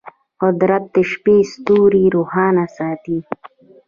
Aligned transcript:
قدرت 0.41 0.83
د 0.95 0.97
شپې 1.11 1.37
ستوري 1.51 2.03
روښانه 2.15 2.65
ساتي. 2.77 3.17